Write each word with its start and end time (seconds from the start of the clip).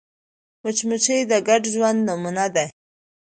مچمچۍ 0.63 1.21
د 1.31 1.33
ګډ 1.47 1.61
ژوند 1.73 1.99
نمونه 2.07 2.45
ده 2.55 2.65